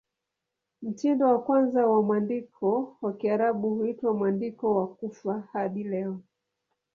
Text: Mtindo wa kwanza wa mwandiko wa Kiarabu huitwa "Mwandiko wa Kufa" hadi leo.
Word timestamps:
Mtindo 0.81 1.27
wa 1.27 1.41
kwanza 1.43 1.87
wa 1.87 2.01
mwandiko 2.03 2.97
wa 3.01 3.13
Kiarabu 3.13 3.69
huitwa 3.75 4.13
"Mwandiko 4.13 4.75
wa 4.75 4.87
Kufa" 4.87 5.43
hadi 5.53 5.83
leo. 5.83 6.19